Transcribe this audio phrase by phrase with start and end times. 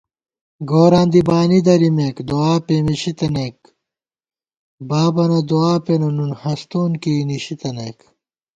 [0.69, 3.59] گوراں دی بانی درِمېک دُعاپېمېشی تنَئیک
[4.23, 7.99] * بابَنہ دُعا پېنہ نُن ہستون کېئی نِشِتَنَئیک